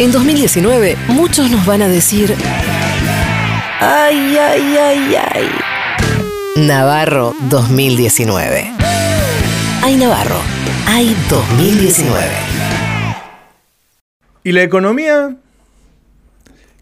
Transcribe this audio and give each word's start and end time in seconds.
En 0.00 0.12
2019, 0.12 0.96
muchos 1.08 1.50
nos 1.50 1.66
van 1.66 1.82
a 1.82 1.88
decir, 1.88 2.34
ay, 3.80 4.34
ay, 4.34 4.76
ay, 4.78 5.14
ay. 5.14 5.50
Navarro 6.56 7.34
2019. 7.50 8.72
Ay, 9.82 9.96
Navarro, 9.96 10.40
ay 10.86 11.14
2019. 11.28 12.24
¿Y 14.42 14.52
la 14.52 14.62
economía? 14.62 15.36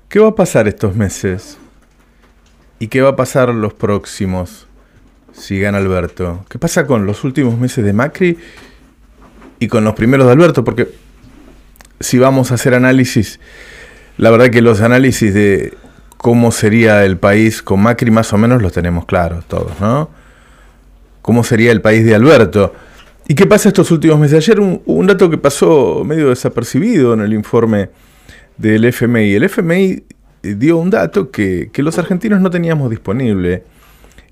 ¿Qué 0.08 0.20
va 0.20 0.28
a 0.28 0.34
pasar 0.36 0.68
estos 0.68 0.94
meses? 0.94 1.58
¿Y 2.78 2.86
qué 2.86 3.02
va 3.02 3.08
a 3.10 3.16
pasar 3.16 3.52
los 3.52 3.74
próximos 3.74 4.68
si 5.32 5.58
gana 5.58 5.78
Alberto? 5.78 6.44
¿Qué 6.48 6.60
pasa 6.60 6.86
con 6.86 7.04
los 7.04 7.24
últimos 7.24 7.58
meses 7.58 7.84
de 7.84 7.92
Macri 7.92 8.38
y 9.58 9.66
con 9.66 9.82
los 9.82 9.96
primeros 9.96 10.28
de 10.28 10.34
Alberto? 10.34 10.62
Porque 10.62 11.07
si 12.00 12.18
vamos 12.18 12.50
a 12.50 12.54
hacer 12.54 12.74
análisis, 12.74 13.40
la 14.16 14.30
verdad 14.30 14.50
que 14.50 14.62
los 14.62 14.80
análisis 14.80 15.34
de 15.34 15.74
cómo 16.16 16.50
sería 16.52 17.04
el 17.04 17.16
país 17.16 17.62
con 17.62 17.80
Macri 17.80 18.10
más 18.10 18.32
o 18.32 18.38
menos 18.38 18.60
los 18.60 18.72
tenemos 18.72 19.06
claros 19.06 19.44
todos, 19.46 19.80
¿no? 19.80 20.10
¿Cómo 21.22 21.44
sería 21.44 21.72
el 21.72 21.80
país 21.80 22.04
de 22.04 22.14
Alberto? 22.14 22.72
¿Y 23.26 23.34
qué 23.34 23.46
pasa 23.46 23.68
estos 23.68 23.90
últimos 23.90 24.18
meses? 24.18 24.38
Ayer 24.38 24.58
un, 24.60 25.06
dato 25.06 25.28
que 25.28 25.36
pasó 25.36 26.02
medio 26.04 26.30
desapercibido 26.30 27.12
en 27.12 27.20
el 27.20 27.34
informe 27.34 27.90
del 28.56 28.86
FMI. 28.86 29.34
El 29.34 29.44
FMI 29.44 30.04
dio 30.42 30.78
un 30.78 30.88
dato 30.88 31.30
que, 31.30 31.68
que 31.70 31.82
los 31.82 31.98
argentinos 31.98 32.40
no 32.40 32.50
teníamos 32.50 32.88
disponible. 32.88 33.64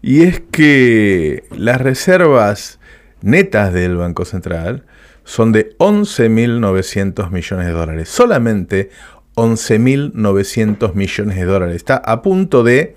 Y 0.00 0.22
es 0.22 0.40
que 0.50 1.44
las 1.54 1.80
reservas 1.80 2.78
netas 3.20 3.74
del 3.74 3.96
Banco 3.96 4.24
Central 4.24 4.84
son 5.26 5.50
de 5.50 5.76
11.900 5.78 7.30
millones 7.30 7.66
de 7.66 7.72
dólares. 7.72 8.08
Solamente 8.08 8.90
11.900 9.34 10.94
millones 10.94 11.36
de 11.36 11.44
dólares. 11.44 11.76
Está 11.76 11.96
a 11.96 12.22
punto 12.22 12.62
de 12.62 12.94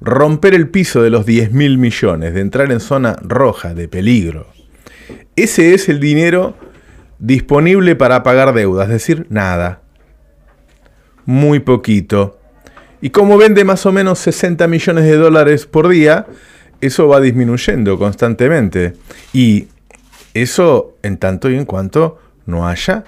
romper 0.00 0.54
el 0.54 0.70
piso 0.70 1.02
de 1.02 1.10
los 1.10 1.26
10.000 1.26 1.76
millones, 1.76 2.32
de 2.32 2.40
entrar 2.40 2.72
en 2.72 2.80
zona 2.80 3.16
roja, 3.20 3.74
de 3.74 3.86
peligro. 3.86 4.46
Ese 5.36 5.74
es 5.74 5.90
el 5.90 6.00
dinero 6.00 6.56
disponible 7.18 7.94
para 7.96 8.22
pagar 8.22 8.54
deudas, 8.54 8.86
es 8.86 8.94
decir, 8.94 9.26
nada. 9.28 9.82
Muy 11.26 11.60
poquito. 11.60 12.38
Y 13.02 13.10
como 13.10 13.36
vende 13.36 13.64
más 13.64 13.84
o 13.84 13.92
menos 13.92 14.18
60 14.20 14.66
millones 14.68 15.04
de 15.04 15.16
dólares 15.16 15.66
por 15.66 15.88
día, 15.88 16.26
eso 16.80 17.08
va 17.08 17.20
disminuyendo 17.20 17.98
constantemente. 17.98 18.94
Y 19.34 19.68
eso 20.42 20.96
en 21.02 21.18
tanto 21.18 21.50
y 21.50 21.56
en 21.56 21.64
cuanto 21.64 22.18
no 22.46 22.66
haya 22.68 23.04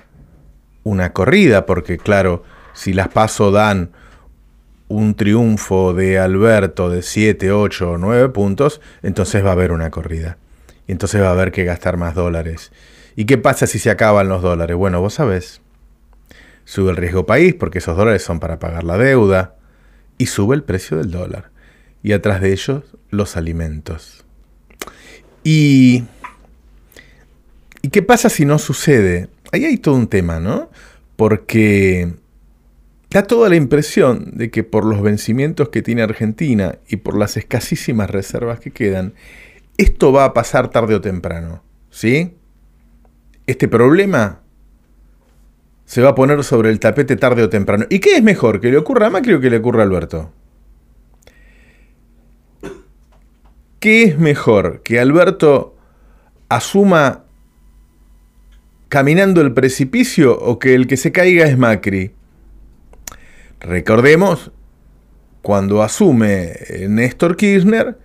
una 0.82 1.12
corrida, 1.12 1.66
porque 1.66 1.98
claro, 1.98 2.42
si 2.72 2.92
las 2.92 3.08
paso 3.08 3.50
dan 3.50 3.90
un 4.88 5.14
triunfo 5.14 5.94
de 5.94 6.18
Alberto 6.18 6.90
de 6.90 7.02
7, 7.02 7.52
8 7.52 7.92
o 7.92 7.98
9 7.98 8.28
puntos, 8.30 8.80
entonces 9.02 9.44
va 9.44 9.50
a 9.50 9.52
haber 9.52 9.72
una 9.72 9.90
corrida. 9.90 10.38
Y 10.86 10.92
entonces 10.92 11.22
va 11.22 11.28
a 11.28 11.32
haber 11.32 11.52
que 11.52 11.64
gastar 11.64 11.96
más 11.96 12.16
dólares. 12.16 12.72
¿Y 13.14 13.24
qué 13.26 13.38
pasa 13.38 13.68
si 13.68 13.78
se 13.78 13.90
acaban 13.90 14.28
los 14.28 14.42
dólares? 14.42 14.76
Bueno, 14.76 15.00
vos 15.00 15.14
sabés. 15.14 15.60
Sube 16.64 16.90
el 16.90 16.96
riesgo 16.96 17.26
país 17.26 17.54
porque 17.54 17.78
esos 17.78 17.96
dólares 17.96 18.22
son 18.22 18.40
para 18.40 18.58
pagar 18.58 18.82
la 18.82 18.98
deuda. 18.98 19.54
Y 20.18 20.26
sube 20.26 20.56
el 20.56 20.64
precio 20.64 20.96
del 20.96 21.12
dólar. 21.12 21.50
Y 22.02 22.12
atrás 22.12 22.40
de 22.40 22.52
ellos 22.52 22.82
los 23.10 23.36
alimentos. 23.36 24.24
Y 25.44 26.04
¿Y 27.82 27.88
qué 27.88 28.02
pasa 28.02 28.28
si 28.28 28.44
no 28.44 28.58
sucede? 28.58 29.28
Ahí 29.52 29.64
hay 29.64 29.78
todo 29.78 29.94
un 29.94 30.08
tema, 30.08 30.38
¿no? 30.40 30.70
Porque 31.16 32.12
da 33.10 33.22
toda 33.24 33.48
la 33.48 33.56
impresión 33.56 34.30
de 34.34 34.50
que 34.50 34.64
por 34.64 34.84
los 34.84 35.02
vencimientos 35.02 35.70
que 35.70 35.82
tiene 35.82 36.02
Argentina 36.02 36.78
y 36.88 36.96
por 36.96 37.18
las 37.18 37.36
escasísimas 37.36 38.10
reservas 38.10 38.60
que 38.60 38.70
quedan, 38.70 39.14
esto 39.78 40.12
va 40.12 40.24
a 40.24 40.34
pasar 40.34 40.70
tarde 40.70 40.94
o 40.94 41.00
temprano, 41.00 41.62
¿sí? 41.90 42.34
Este 43.46 43.66
problema 43.66 44.40
se 45.86 46.02
va 46.02 46.10
a 46.10 46.14
poner 46.14 46.44
sobre 46.44 46.70
el 46.70 46.78
tapete 46.78 47.16
tarde 47.16 47.42
o 47.42 47.48
temprano. 47.48 47.86
¿Y 47.90 47.98
qué 47.98 48.14
es 48.14 48.22
mejor, 48.22 48.60
que 48.60 48.70
le 48.70 48.76
ocurra 48.76 49.08
a 49.08 49.10
Macri 49.10 49.32
o 49.32 49.40
que 49.40 49.50
le 49.50 49.56
ocurra 49.56 49.80
a 49.80 49.86
Alberto? 49.86 50.32
¿Qué 53.80 54.04
es 54.04 54.18
mejor, 54.18 54.82
que 54.82 55.00
Alberto 55.00 55.74
asuma 56.48 57.19
caminando 58.90 59.40
el 59.40 59.54
precipicio 59.54 60.36
o 60.36 60.58
que 60.58 60.74
el 60.74 60.88
que 60.88 60.98
se 60.98 61.12
caiga 61.12 61.46
es 61.46 61.56
Macri. 61.56 62.10
Recordemos, 63.60 64.50
cuando 65.42 65.82
asume 65.82 66.54
Néstor 66.88 67.36
Kirchner, 67.36 67.96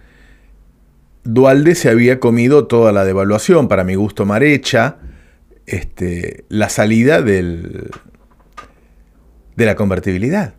Dualde 1.24 1.74
se 1.74 1.90
había 1.90 2.20
comido 2.20 2.68
toda 2.68 2.92
la 2.92 3.04
devaluación, 3.04 3.68
para 3.68 3.84
mi 3.84 3.96
gusto 3.96 4.28
mal 4.28 4.44
hecha, 4.44 4.98
este, 5.66 6.46
la 6.50 6.70
salida 6.70 7.24
del, 7.24 7.90
de 9.56 9.66
la 9.66 9.76
convertibilidad. 9.76 10.54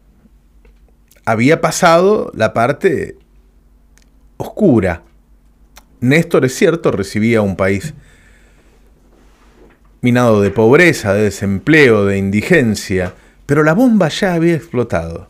Había 1.24 1.60
pasado 1.60 2.32
la 2.34 2.52
parte 2.52 3.16
oscura. 4.38 5.04
Néstor, 6.00 6.44
es 6.44 6.54
cierto, 6.56 6.90
recibía 6.90 7.42
un 7.42 7.54
país 7.54 7.94
minado 10.00 10.40
de 10.40 10.50
pobreza, 10.50 11.14
de 11.14 11.22
desempleo, 11.22 12.04
de 12.04 12.18
indigencia, 12.18 13.14
pero 13.46 13.62
la 13.62 13.74
bomba 13.74 14.08
ya 14.08 14.34
había 14.34 14.54
explotado. 14.54 15.28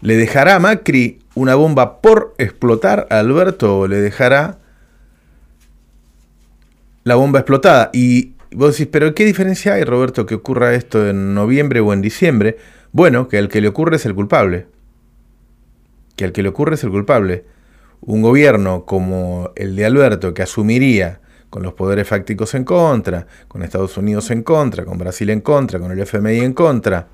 ¿Le 0.00 0.16
dejará 0.16 0.56
a 0.56 0.58
Macri 0.58 1.20
una 1.34 1.54
bomba 1.54 2.02
por 2.02 2.34
explotar 2.36 3.06
a 3.10 3.20
Alberto 3.20 3.78
o 3.78 3.88
le 3.88 3.96
dejará 3.96 4.58
la 7.04 7.14
bomba 7.14 7.40
explotada? 7.40 7.88
Y 7.94 8.34
vos 8.52 8.72
decís, 8.72 8.88
pero 8.92 9.14
¿qué 9.14 9.24
diferencia 9.24 9.74
hay, 9.74 9.84
Roberto, 9.84 10.26
que 10.26 10.34
ocurra 10.34 10.74
esto 10.74 11.08
en 11.08 11.34
noviembre 11.34 11.80
o 11.80 11.94
en 11.94 12.02
diciembre? 12.02 12.58
Bueno, 12.92 13.28
que 13.28 13.38
al 13.38 13.48
que 13.48 13.62
le 13.62 13.68
ocurre 13.68 13.96
es 13.96 14.04
el 14.04 14.14
culpable. 14.14 14.66
Que 16.16 16.26
al 16.26 16.32
que 16.32 16.42
le 16.42 16.50
ocurre 16.50 16.74
es 16.74 16.84
el 16.84 16.90
culpable. 16.90 17.46
Un 18.02 18.20
gobierno 18.20 18.84
como 18.84 19.52
el 19.56 19.74
de 19.74 19.86
Alberto, 19.86 20.34
que 20.34 20.42
asumiría 20.42 21.20
con 21.54 21.62
los 21.62 21.74
poderes 21.74 22.08
fácticos 22.08 22.52
en 22.56 22.64
contra, 22.64 23.28
con 23.46 23.62
Estados 23.62 23.96
Unidos 23.96 24.28
en 24.32 24.42
contra, 24.42 24.84
con 24.84 24.98
Brasil 24.98 25.30
en 25.30 25.40
contra, 25.40 25.78
con 25.78 25.92
el 25.92 26.00
FMI 26.00 26.40
en 26.40 26.52
contra, 26.52 27.06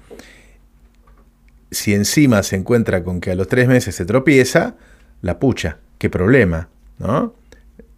si 1.71 1.93
encima 1.93 2.43
se 2.43 2.57
encuentra 2.57 3.05
con 3.05 3.21
que 3.21 3.33
a 3.33 3.35
los 3.35 3.49
tres 3.49 3.69
meses 3.69 3.95
se 3.95 4.07
tropieza, 4.07 4.77
la 5.21 5.39
pucha, 5.39 5.77
qué 5.99 6.09
problema, 6.09 6.71
¿no? 6.97 7.35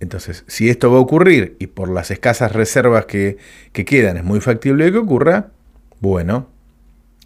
Entonces, 0.00 0.42
si 0.48 0.69
esto 0.69 0.91
va 0.91 0.97
a 0.97 1.03
ocurrir 1.03 1.54
y 1.60 1.69
por 1.69 1.88
las 1.88 2.10
escasas 2.10 2.50
reservas 2.50 3.06
que, 3.06 3.36
que 3.70 3.84
quedan 3.84 4.16
es 4.16 4.24
muy 4.24 4.41
factible 4.41 4.91
que 4.91 4.98
ocurra, 4.98 5.50
bueno, 6.00 6.48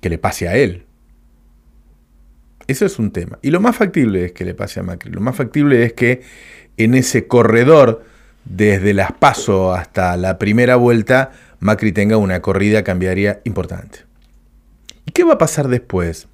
que 0.02 0.10
le 0.10 0.18
pase 0.18 0.46
a 0.46 0.56
él. 0.56 0.84
Eso 2.66 2.84
es 2.84 2.98
un 2.98 3.12
tema. 3.12 3.38
Y 3.40 3.50
lo 3.50 3.60
más 3.60 3.76
factible 3.76 4.26
es 4.26 4.32
que 4.32 4.44
le 4.44 4.52
pase 4.52 4.80
a 4.80 4.82
Macri. 4.82 5.10
Lo 5.10 5.22
más 5.22 5.36
factible 5.36 5.84
es 5.84 5.94
que 5.94 6.20
en 6.76 6.94
ese 6.94 7.26
corredor 7.26 8.04
desde 8.48 8.94
las 8.94 9.12
PASO 9.12 9.74
hasta 9.74 10.16
la 10.16 10.38
primera 10.38 10.76
vuelta, 10.76 11.32
Macri 11.60 11.92
tenga 11.92 12.16
una 12.16 12.40
corrida 12.40 12.84
cambiaría 12.84 13.40
importante. 13.44 14.00
¿Y 15.04 15.12
qué 15.12 15.24
va 15.24 15.34
a 15.34 15.38
pasar 15.38 15.68
después? 15.68 16.28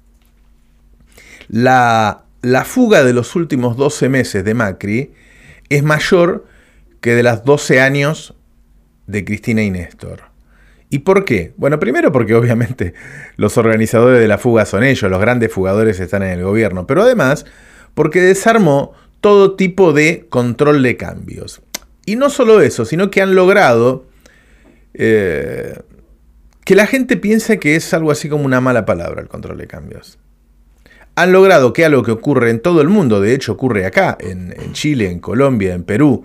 La, 1.47 2.23
la 2.41 2.65
fuga 2.65 3.03
de 3.03 3.13
los 3.13 3.35
últimos 3.35 3.77
12 3.77 4.09
meses 4.09 4.43
de 4.43 4.53
Macri 4.53 5.13
es 5.69 5.83
mayor 5.83 6.45
que 7.01 7.15
de 7.15 7.23
las 7.23 7.43
12 7.43 7.81
años 7.81 8.35
de 9.07 9.25
Cristina 9.25 9.63
y 9.63 9.71
Néstor. 9.71 10.33
¿Y 10.89 10.99
por 10.99 11.25
qué? 11.25 11.53
Bueno, 11.57 11.79
primero 11.79 12.11
porque 12.11 12.35
obviamente 12.35 12.93
los 13.35 13.57
organizadores 13.57 14.19
de 14.19 14.27
la 14.27 14.37
fuga 14.37 14.65
son 14.65 14.83
ellos, 14.83 15.09
los 15.09 15.19
grandes 15.19 15.51
fugadores 15.51 15.99
están 15.99 16.21
en 16.21 16.29
el 16.29 16.43
gobierno, 16.43 16.85
pero 16.85 17.01
además 17.01 17.45
porque 17.95 18.21
desarmó 18.21 18.93
todo 19.19 19.55
tipo 19.55 19.93
de 19.93 20.27
control 20.29 20.83
de 20.83 20.97
cambios. 20.97 21.61
Y 22.05 22.15
no 22.15 22.29
solo 22.29 22.61
eso, 22.61 22.85
sino 22.85 23.09
que 23.09 23.21
han 23.21 23.35
logrado 23.35 24.05
eh, 24.93 25.79
que 26.65 26.75
la 26.75 26.87
gente 26.87 27.17
piense 27.17 27.59
que 27.59 27.75
es 27.75 27.93
algo 27.93 28.11
así 28.11 28.29
como 28.29 28.45
una 28.45 28.61
mala 28.61 28.85
palabra 28.85 29.21
el 29.21 29.27
control 29.27 29.57
de 29.57 29.67
cambios. 29.67 30.19
Han 31.15 31.31
logrado 31.31 31.73
que 31.73 31.85
algo 31.85 32.03
que 32.03 32.11
ocurre 32.11 32.49
en 32.49 32.59
todo 32.59 32.81
el 32.81 32.89
mundo, 32.89 33.21
de 33.21 33.35
hecho 33.35 33.51
ocurre 33.51 33.85
acá, 33.85 34.17
en, 34.19 34.53
Chile, 34.73 35.11
en 35.11 35.19
Colombia, 35.19 35.73
en 35.73 35.83
Perú, 35.83 36.23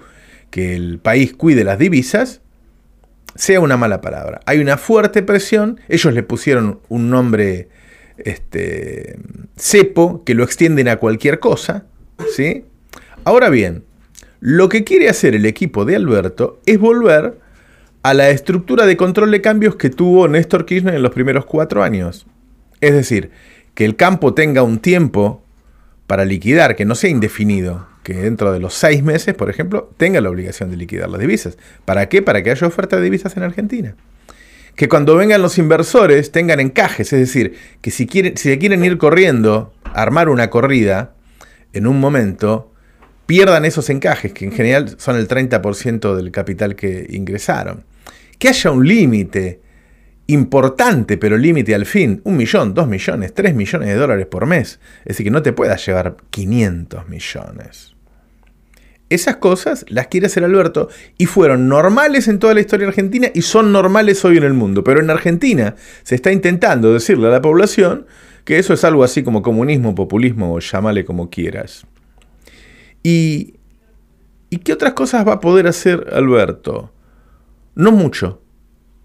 que 0.51 0.75
el 0.75 0.99
país 0.99 1.35
cuide 1.35 1.63
las 1.63 1.79
divisas, 1.79 2.41
sea 3.35 3.61
una 3.61 3.77
mala 3.77 4.01
palabra. 4.01 4.41
Hay 4.47 4.61
una 4.61 4.79
fuerte 4.79 5.23
presión, 5.23 5.79
ellos 5.89 6.15
le 6.15 6.23
pusieron 6.23 6.81
un 6.89 7.11
nombre 7.11 7.69
este, 8.17 9.19
cepo, 9.57 10.25
que 10.25 10.35
lo 10.35 10.43
extienden 10.43 10.89
a 10.89 10.97
cualquier 10.97 11.39
cosa, 11.39 11.85
¿sí? 12.35 12.65
Ahora 13.25 13.51
bien, 13.51 13.85
lo 14.41 14.69
que 14.69 14.85
quiere 14.85 15.09
hacer 15.09 15.35
el 15.35 15.47
equipo 15.47 15.85
de 15.85 15.97
Alberto 15.97 16.61
es 16.67 16.79
volver 16.79 17.39
a 18.03 18.15
la 18.15 18.31
estructura 18.31 18.87
de 18.87 18.97
control 18.97 19.31
de 19.31 19.41
cambios 19.41 19.77
que 19.77 19.91
tuvo 19.91 20.29
Néstor 20.29 20.65
Kirchner 20.65 20.95
en 20.95 21.03
los 21.03 21.13
primeros 21.13 21.45
cuatro 21.45 21.83
años. 21.83 22.27
Es 22.81 22.95
decir, 22.95 23.31
que 23.75 23.85
el 23.85 23.97
campo 23.97 24.35
tenga 24.35 24.63
un 24.63 24.79
tiempo 24.79 25.43
para 26.07 26.25
liquidar, 26.25 26.77
que 26.77 26.85
no 26.85 26.95
sea 26.95 27.11
indefinido, 27.11 27.87
que 28.03 28.15
dentro 28.15 28.53
de 28.53 28.61
los 28.61 28.75
seis 28.75 29.03
meses, 29.03 29.35
por 29.35 29.51
ejemplo, 29.51 29.91
tenga 29.97 30.21
la 30.21 30.31
obligación 30.31 30.71
de 30.71 30.77
liquidar 30.77 31.11
las 31.11 31.21
divisas. 31.21 31.59
¿Para 31.85 32.09
qué? 32.09 32.23
Para 32.23 32.43
que 32.43 32.51
haya 32.51 32.67
oferta 32.67 32.97
de 32.97 33.03
divisas 33.03 33.37
en 33.37 33.43
Argentina. 33.43 33.95
Que 34.75 34.89
cuando 34.89 35.17
vengan 35.17 35.43
los 35.43 35.59
inversores 35.59 36.31
tengan 36.33 36.61
encajes, 36.61 37.13
es 37.13 37.19
decir, 37.19 37.57
que 37.81 37.91
si, 37.91 38.07
quieren, 38.07 38.37
si 38.37 38.57
quieren 38.59 38.85
ir 38.85 38.97
corriendo, 38.97 39.75
armar 39.93 40.29
una 40.29 40.49
corrida 40.49 41.15
en 41.73 41.87
un 41.87 42.01
momento, 42.01 42.73
pierdan 43.29 43.67
esos 43.67 43.91
encajes, 43.91 44.33
que 44.33 44.47
en 44.47 44.53
general 44.53 44.95
son 44.97 45.17
el 45.17 45.29
30% 45.29 46.17
del 46.17 46.31
capital 46.31 46.75
que 46.75 47.07
ingresaron. 47.11 47.85
Que 48.39 48.49
haya 48.49 48.71
un 48.71 48.89
límite 48.89 49.61
importante, 50.29 51.19
pero 51.19 51.37
límite 51.37 51.75
al 51.75 51.85
fin, 51.85 52.23
un 52.25 52.39
millón, 52.39 52.73
dos 52.73 52.89
millones, 52.89 53.35
tres 53.35 53.55
millones 53.55 53.89
de 53.89 53.97
dólares 53.97 54.25
por 54.25 54.47
mes. 54.47 54.81
Es 55.01 55.09
decir, 55.09 55.25
que 55.25 55.31
no 55.31 55.43
te 55.43 55.53
puedas 55.53 55.85
llevar 55.85 56.17
500 56.31 57.07
millones. 57.11 57.95
Esas 59.11 59.37
cosas 59.37 59.85
las 59.89 60.07
quiere 60.07 60.29
hacer 60.29 60.43
Alberto 60.43 60.89
y 61.19 61.27
fueron 61.27 61.69
normales 61.69 62.29
en 62.29 62.39
toda 62.39 62.55
la 62.55 62.61
historia 62.61 62.89
argentina 62.89 63.29
y 63.35 63.43
son 63.43 63.73
normales 63.73 64.25
hoy 64.25 64.39
en 64.39 64.45
el 64.45 64.55
mundo. 64.55 64.83
Pero 64.83 65.01
en 65.01 65.11
Argentina 65.11 65.75
se 66.03 66.15
está 66.15 66.33
intentando 66.33 66.95
decirle 66.95 67.27
a 67.27 67.31
la 67.31 67.43
población 67.43 68.07
que 68.47 68.59
eso 68.59 68.73
es 68.73 68.85
algo 68.85 69.05
así 69.05 69.23
como 69.23 69.43
comunismo, 69.43 69.95
populismo 69.95 70.55
o 70.55 70.61
llámale 70.61 71.05
como 71.05 71.29
quieras. 71.29 71.85
¿Y, 73.09 73.55
¿Y 74.51 74.59
qué 74.59 74.75
otras 74.75 74.93
cosas 74.93 75.27
va 75.27 75.33
a 75.33 75.41
poder 75.41 75.67
hacer 75.67 76.09
Alberto? 76.13 76.93
No 77.75 77.91
mucho. 77.91 78.43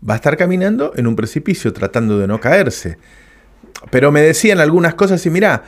Va 0.07 0.15
a 0.15 0.17
estar 0.17 0.35
caminando 0.35 0.91
en 0.97 1.07
un 1.07 1.15
precipicio 1.15 1.71
tratando 1.71 2.19
de 2.19 2.27
no 2.27 2.41
caerse. 2.41 2.97
Pero 3.91 4.11
me 4.11 4.19
decían 4.19 4.59
algunas 4.59 4.95
cosas 4.95 5.25
y 5.25 5.29
mirá, 5.29 5.63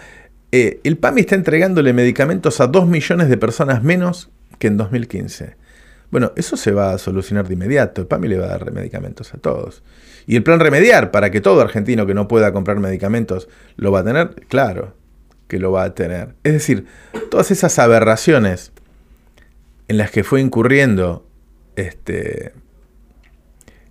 eh, 0.52 0.82
el 0.84 0.98
PAMI 0.98 1.22
está 1.22 1.36
entregándole 1.36 1.94
medicamentos 1.94 2.60
a 2.60 2.68
2 2.68 2.86
millones 2.88 3.30
de 3.30 3.38
personas 3.38 3.84
menos 3.84 4.30
que 4.60 4.68
en 4.68 4.76
2015. 4.76 5.56
Bueno, 6.12 6.34
eso 6.36 6.58
se 6.58 6.74
va 6.74 6.92
a 6.92 6.98
solucionar 6.98 7.48
de 7.48 7.54
inmediato. 7.54 8.02
El 8.02 8.08
PAMI 8.08 8.28
le 8.28 8.38
va 8.40 8.48
a 8.48 8.50
dar 8.50 8.70
medicamentos 8.74 9.34
a 9.34 9.38
todos. 9.38 9.82
Y 10.28 10.36
el 10.36 10.44
plan 10.44 10.60
remediar 10.60 11.10
para 11.10 11.32
que 11.32 11.40
todo 11.40 11.62
argentino 11.62 12.06
que 12.06 12.14
no 12.14 12.28
pueda 12.28 12.52
comprar 12.52 12.82
medicamentos 12.82 13.48
lo 13.78 13.94
va 13.94 14.02
a 14.02 14.04
tener, 14.04 14.36
claro 14.50 15.05
que 15.48 15.60
lo 15.60 15.72
va 15.72 15.84
a 15.84 15.96
tener. 15.96 16.36
Es 16.44 16.54
decir, 16.54 16.86
todas 17.30 17.52
esas 17.52 17.78
aberraciones 17.80 18.72
en 19.88 19.98
las 19.98 20.12
que 20.12 20.24
fue 20.24 20.42
incurriendo 20.42 21.28
este, 21.76 22.54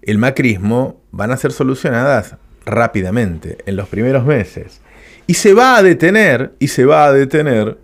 el 0.02 0.18
macrismo 0.18 1.02
van 1.10 1.30
a 1.30 1.36
ser 1.36 1.52
solucionadas 1.52 2.36
rápidamente, 2.66 3.58
en 3.66 3.76
los 3.76 3.88
primeros 3.88 4.24
meses. 4.24 4.80
Y 5.26 5.34
se 5.34 5.54
va 5.54 5.76
a 5.76 5.82
detener, 5.82 6.52
y 6.58 6.68
se 6.68 6.84
va 6.84 7.06
a 7.06 7.12
detener 7.12 7.78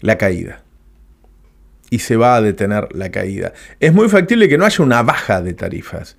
la 0.00 0.16
caída. 0.16 0.62
Y 1.90 2.00
se 2.00 2.16
va 2.16 2.36
a 2.36 2.40
detener 2.40 2.94
la 2.94 3.10
caída. 3.10 3.52
Es 3.80 3.92
muy 3.92 4.08
factible 4.08 4.48
que 4.48 4.58
no 4.58 4.64
haya 4.64 4.84
una 4.84 5.02
baja 5.02 5.42
de 5.42 5.54
tarifas, 5.54 6.16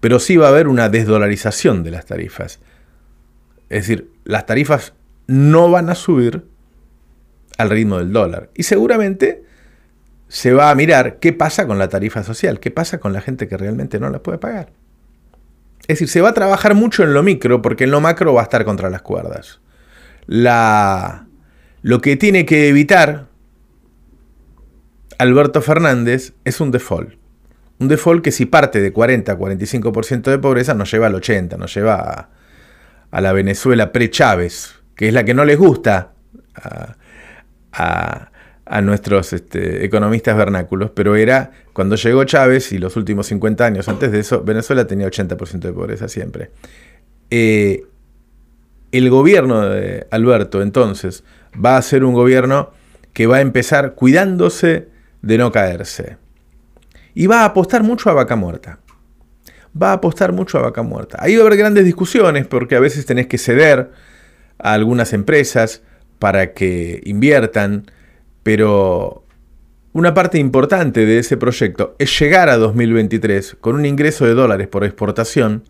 pero 0.00 0.18
sí 0.18 0.36
va 0.36 0.46
a 0.46 0.50
haber 0.50 0.68
una 0.68 0.88
desdolarización 0.88 1.84
de 1.84 1.90
las 1.90 2.06
tarifas. 2.06 2.60
Es 3.68 3.86
decir, 3.86 4.10
las 4.24 4.46
tarifas 4.46 4.94
no 5.26 5.70
van 5.70 5.90
a 5.90 5.94
subir 5.94 6.44
al 7.58 7.70
ritmo 7.70 7.98
del 7.98 8.12
dólar. 8.12 8.50
Y 8.54 8.64
seguramente 8.64 9.44
se 10.28 10.52
va 10.52 10.70
a 10.70 10.74
mirar 10.74 11.18
qué 11.18 11.32
pasa 11.32 11.66
con 11.66 11.78
la 11.78 11.88
tarifa 11.88 12.22
social, 12.22 12.60
qué 12.60 12.70
pasa 12.70 12.98
con 12.98 13.12
la 13.12 13.20
gente 13.20 13.48
que 13.48 13.56
realmente 13.56 14.00
no 14.00 14.10
la 14.10 14.22
puede 14.22 14.38
pagar. 14.38 14.72
Es 15.82 15.98
decir, 15.98 16.08
se 16.08 16.20
va 16.20 16.30
a 16.30 16.34
trabajar 16.34 16.74
mucho 16.74 17.02
en 17.02 17.12
lo 17.12 17.22
micro 17.22 17.60
porque 17.60 17.84
en 17.84 17.90
lo 17.90 18.00
macro 18.00 18.32
va 18.32 18.40
a 18.40 18.44
estar 18.44 18.64
contra 18.64 18.88
las 18.88 19.02
cuerdas. 19.02 19.60
La, 20.26 21.26
lo 21.82 22.00
que 22.00 22.16
tiene 22.16 22.46
que 22.46 22.68
evitar 22.68 23.26
Alberto 25.18 25.60
Fernández 25.60 26.32
es 26.44 26.60
un 26.60 26.70
default. 26.70 27.14
Un 27.78 27.88
default 27.88 28.22
que 28.22 28.32
si 28.32 28.46
parte 28.46 28.80
de 28.80 28.92
40 28.92 29.32
a 29.32 29.38
45% 29.38 30.30
de 30.30 30.38
pobreza 30.38 30.74
nos 30.74 30.90
lleva 30.90 31.08
al 31.08 31.14
80, 31.16 31.56
nos 31.56 31.74
lleva 31.74 31.94
a, 31.96 32.30
a 33.10 33.20
la 33.20 33.32
Venezuela 33.32 33.92
pre-Chávez, 33.92 34.81
que 34.94 35.08
es 35.08 35.14
la 35.14 35.24
que 35.24 35.34
no 35.34 35.44
les 35.44 35.58
gusta 35.58 36.12
a, 37.72 38.28
nuestros 38.82 39.32
este, 39.34 39.84
economistas 39.84 40.36
vernáculos, 40.36 40.90
pero 40.94 41.14
era 41.14 41.50
cuando 41.72 41.96
llegó 41.96 42.24
Chávez 42.24 42.72
y 42.72 42.78
los 42.78 42.96
últimos 42.96 43.26
50 43.26 43.66
años 43.66 43.88
antes 43.88 44.10
de 44.12 44.20
eso, 44.20 44.42
Venezuela 44.42 44.86
tenía 44.86 45.06
80% 45.06 45.58
de 45.58 45.72
pobreza 45.72 46.08
siempre. 46.08 46.50
Eh, 47.28 47.84
el 48.92 49.10
gobierno 49.10 49.68
de 49.68 50.06
Alberto 50.10 50.62
entonces 50.62 51.24
va 51.54 51.76
a 51.76 51.82
ser 51.82 52.04
un 52.04 52.14
gobierno 52.14 52.70
que 53.12 53.26
va 53.26 53.38
a 53.38 53.40
empezar 53.40 53.94
cuidándose 53.94 54.88
de 55.22 55.38
no 55.38 55.52
caerse. 55.52 56.16
Y 57.14 57.26
va 57.26 57.42
a 57.42 57.46
apostar 57.46 57.82
mucho 57.82 58.10
a 58.10 58.14
vaca 58.14 58.36
muerta. 58.36 58.78
Va 59.80 59.90
a 59.90 59.94
apostar 59.94 60.32
mucho 60.32 60.58
a 60.58 60.62
vaca 60.62 60.82
muerta. 60.82 61.18
Ahí 61.20 61.36
va 61.36 61.42
a 61.42 61.46
haber 61.46 61.58
grandes 61.58 61.84
discusiones 61.84 62.46
porque 62.46 62.76
a 62.76 62.80
veces 62.80 63.06
tenés 63.06 63.26
que 63.26 63.38
ceder 63.38 63.90
a 64.58 64.72
algunas 64.72 65.12
empresas 65.12 65.82
para 66.18 66.52
que 66.52 67.00
inviertan, 67.04 67.90
pero 68.42 69.24
una 69.92 70.14
parte 70.14 70.38
importante 70.38 71.04
de 71.04 71.18
ese 71.18 71.36
proyecto 71.36 71.94
es 71.98 72.18
llegar 72.18 72.48
a 72.48 72.56
2023 72.56 73.56
con 73.60 73.74
un 73.74 73.84
ingreso 73.84 74.24
de 74.24 74.34
dólares 74.34 74.68
por 74.68 74.84
exportación 74.84 75.64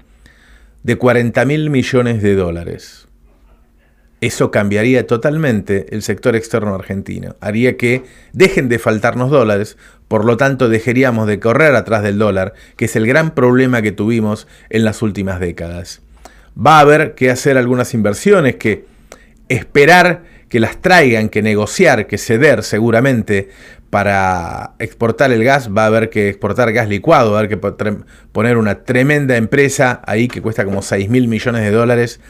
de 0.83 0.97
40 0.97 1.45
mil 1.45 1.71
millones 1.71 2.23
de 2.23 2.35
dólares. 2.35 3.09
Eso 4.21 4.53
cambiaría 4.53 5.05
totalmente 5.09 5.87
el 5.91 6.03
sector 6.03 6.37
externo 6.37 6.75
argentino. 6.77 7.35
Haría 7.41 7.77
que 7.77 8.05
dejen 8.33 8.69
de 8.69 8.79
faltarnos 8.79 9.33
dólares, 9.33 9.77
por 10.07 10.25
lo 10.25 10.37
tanto 10.37 10.69
dejaríamos 10.69 11.27
de 11.27 11.41
correr 11.41 11.75
atrás 11.75 12.05
del 12.05 12.19
dólar, 12.19 12.53
que 12.77 12.85
es 12.85 12.95
el 12.95 13.09
gran 13.09 13.35
problema 13.35 13.83
que 13.83 13.91
tuvimos 13.91 14.47
en 14.71 14.85
las 14.85 15.03
últimas 15.03 15.41
décadas. 15.41 16.03
Va 16.55 16.79
a 16.79 16.81
haber 16.81 17.15
que 17.15 17.31
hacer 17.31 17.57
algunas 17.57 17.95
inversiones, 17.95 18.57
que 18.57 18.85
esperar 19.49 20.25
que 20.49 20.61
las 20.61 20.81
traigan, 20.83 21.29
que 21.29 21.43
negociar, 21.43 22.07
que 22.07 22.19
ceder 22.19 22.63
seguramente 22.63 23.49
para 23.89 24.73
exportar 24.79 25.33
el 25.33 25.45
gas, 25.45 25.71
va 25.71 25.85
a 25.85 25.87
haber 25.87 26.09
que 26.09 26.29
exportar 26.29 26.73
gas 26.73 26.89
licuado, 26.89 27.33
va 27.33 27.39
a 27.39 27.41
haber 27.41 27.59
que 27.59 27.97
poner 28.33 28.57
una 28.57 28.85
tremenda 28.85 29.37
empresa 29.37 30.01
ahí 30.07 30.29
que 30.29 30.41
cuesta 30.41 30.65
como 30.65 30.83
6 30.83 31.11
mil 31.11 31.29
millones 31.29 31.63
de 31.63 31.71
dólares 31.71 32.21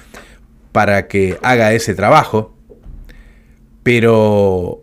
para 0.72 1.06
que 1.06 1.38
haga 1.42 1.72
ese 1.72 1.94
trabajo, 1.94 2.56
pero 3.82 4.82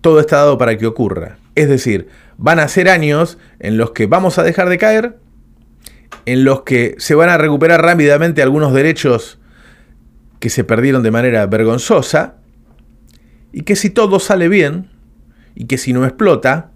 todo 0.00 0.20
está 0.20 0.36
dado 0.36 0.56
para 0.56 0.78
que 0.78 0.86
ocurra. 0.86 1.38
Es 1.54 1.68
decir, 1.68 2.08
van 2.38 2.58
a 2.58 2.68
ser 2.68 2.88
años 2.88 3.38
en 3.58 3.76
los 3.76 3.90
que 3.90 4.06
vamos 4.06 4.38
a 4.38 4.42
dejar 4.42 4.68
de 4.68 4.78
caer, 4.78 5.16
en 6.24 6.44
los 6.44 6.62
que 6.62 6.94
se 6.98 7.14
van 7.14 7.28
a 7.28 7.38
recuperar 7.38 7.82
rápidamente 7.82 8.42
algunos 8.42 8.72
derechos 8.72 9.38
que 10.40 10.50
se 10.50 10.64
perdieron 10.64 11.02
de 11.02 11.10
manera 11.10 11.46
vergonzosa, 11.46 12.36
y 13.52 13.62
que 13.62 13.76
si 13.76 13.90
todo 13.90 14.20
sale 14.20 14.48
bien, 14.48 14.90
y 15.54 15.64
que 15.64 15.78
si 15.78 15.92
no 15.92 16.04
explota, 16.04 16.70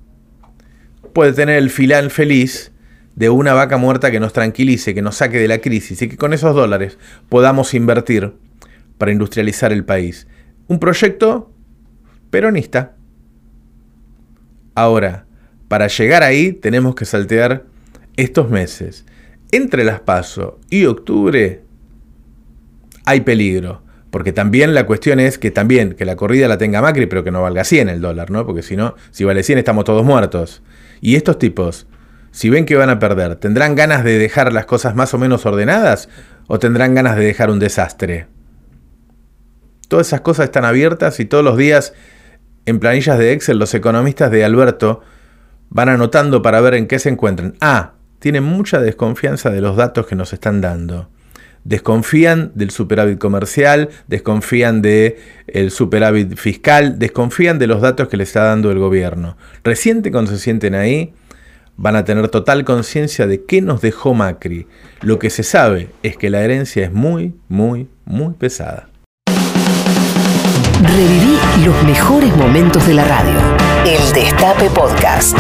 puede 1.12 1.32
tener 1.32 1.58
el 1.58 1.70
filán 1.70 2.10
feliz 2.10 2.72
de 3.14 3.28
una 3.28 3.52
vaca 3.52 3.76
muerta 3.76 4.10
que 4.10 4.20
nos 4.20 4.32
tranquilice, 4.32 4.94
que 4.94 5.02
nos 5.02 5.16
saque 5.16 5.38
de 5.38 5.49
la 5.49 5.58
crisis 5.58 6.00
y 6.00 6.08
que 6.08 6.16
con 6.16 6.32
esos 6.32 6.54
dólares 6.54 6.99
podamos 7.28 7.75
invertir 7.75 8.32
para 8.96 9.12
industrializar 9.12 9.72
el 9.72 9.84
país. 9.84 10.26
Un 10.68 10.78
proyecto 10.78 11.52
peronista. 12.30 12.96
Ahora, 14.75 15.26
para 15.68 15.88
llegar 15.88 16.22
ahí 16.22 16.52
tenemos 16.52 16.94
que 16.94 17.04
saltear 17.04 17.64
estos 18.16 18.49
meses. 18.49 19.04
Entre 19.52 19.85
las 19.85 20.00
PASO 20.00 20.59
y 20.71 20.87
octubre 20.87 21.62
hay 23.04 23.21
peligro. 23.23 23.83
Porque 24.11 24.33
también 24.33 24.75
la 24.75 24.87
cuestión 24.87 25.21
es 25.21 25.38
que 25.38 25.52
también 25.52 25.95
que 25.95 26.04
la 26.04 26.16
corrida 26.16 26.49
la 26.49 26.59
tenga 26.59 26.83
Macri, 26.83 27.07
pero 27.07 27.23
que 27.23 27.30
no 27.30 27.42
valga 27.42 27.62
100 27.62 27.88
el 27.88 28.00
dólar, 28.00 28.30
¿no? 28.30 28.45
Porque 28.45 28.62
si 28.62 28.76
no, 28.76 28.97
si 29.12 29.23
vale 29.23 29.45
100 29.45 29.61
estamos 29.61 29.85
todos 29.85 30.04
muertos. 30.04 30.62
Y 31.00 31.14
estos 31.14 31.38
tipos 31.38 31.87
si 32.33 32.49
ven 32.49 32.64
que 32.64 32.76
van 32.76 32.90
a 32.90 32.99
perder, 32.99 33.37
¿tendrán 33.37 33.75
ganas 33.75 34.04
de 34.04 34.19
dejar 34.19 34.52
las 34.52 34.66
cosas 34.66 34.95
más 34.95 35.12
o 35.14 35.19
menos 35.19 35.47
ordenadas 35.47 36.09
o 36.47 36.59
tendrán 36.59 36.95
ganas 36.95 37.16
de 37.16 37.25
dejar 37.25 37.50
un 37.50 37.59
desastre? 37.59 38.26
Todas 39.88 40.09
esas 40.09 40.21
cosas 40.21 40.45
están 40.45 40.64
abiertas 40.64 41.19
y 41.19 41.25
todos 41.25 41.42
los 41.42 41.57
días 41.57 41.92
en 42.66 42.78
planillas 42.78 43.19
de 43.19 43.33
Excel 43.33 43.59
los 43.59 43.75
economistas 43.75 44.30
de 44.30 44.45
Alberto 44.45 45.00
van 45.71 45.88
anotando 45.88 46.42
para 46.42 46.61
ver 46.61 46.75
en 46.75 46.87
qué 46.87 47.00
se 47.00 47.09
encuentran. 47.09 47.57
Ah, 47.61 47.95
tienen 48.20 48.44
mucha 48.44 48.80
desconfianza 48.80 49.50
de 49.50 49.60
los 49.60 49.76
datos 49.76 50.06
que 50.06 50.14
nos 50.14 50.32
están 50.32 50.60
dando. 50.60 51.08
Desconfían 51.64 52.52
del 52.54 52.70
superávit 52.70 53.18
comercial, 53.18 53.90
desconfían 54.06 54.80
del 54.80 55.16
superávit 55.70 56.36
fiscal, 56.36 56.98
desconfían 56.98 57.58
de 57.58 57.66
los 57.66 57.80
datos 57.82 58.08
que 58.08 58.16
les 58.16 58.28
está 58.28 58.44
dando 58.44 58.70
el 58.70 58.78
gobierno. 58.78 59.36
Reciente 59.64 60.12
cuando 60.12 60.30
se 60.30 60.38
sienten 60.38 60.74
ahí, 60.74 61.12
van 61.76 61.96
a 61.96 62.04
tener 62.04 62.28
total 62.28 62.64
conciencia 62.64 63.26
de 63.26 63.44
qué 63.44 63.60
nos 63.60 63.80
dejó 63.80 64.14
Macri. 64.14 64.66
Lo 65.00 65.18
que 65.18 65.30
se 65.30 65.42
sabe 65.42 65.90
es 66.02 66.16
que 66.16 66.30
la 66.30 66.42
herencia 66.42 66.84
es 66.84 66.92
muy, 66.92 67.34
muy, 67.48 67.88
muy 68.04 68.34
pesada. 68.34 68.88
Reviví 70.82 71.38
los 71.64 71.82
mejores 71.84 72.34
momentos 72.36 72.86
de 72.86 72.94
la 72.94 73.04
radio. 73.04 73.38
El 73.84 74.12
Destape 74.12 74.70
Podcast. 74.70 75.36